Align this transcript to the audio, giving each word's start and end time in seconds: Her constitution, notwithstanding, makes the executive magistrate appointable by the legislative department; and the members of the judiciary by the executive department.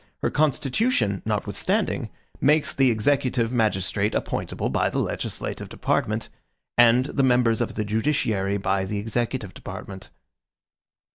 Her 0.23 0.31
constitution, 0.31 1.21
notwithstanding, 1.25 2.09
makes 2.39 2.73
the 2.73 2.89
executive 2.89 3.51
magistrate 3.51 4.13
appointable 4.13 4.71
by 4.71 4.89
the 4.89 4.97
legislative 4.97 5.69
department; 5.69 6.27
and 6.75 7.05
the 7.05 7.21
members 7.21 7.61
of 7.61 7.75
the 7.75 7.85
judiciary 7.85 8.57
by 8.57 8.83
the 8.83 8.97
executive 8.97 9.53
department. 9.53 10.09